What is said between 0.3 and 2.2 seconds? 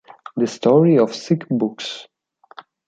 The Story of Sick Books".